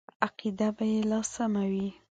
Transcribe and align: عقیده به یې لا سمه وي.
عقیده 0.25 0.67
به 0.77 0.85
یې 0.91 0.99
لا 1.09 1.19
سمه 1.33 1.63
وي. 1.71 1.89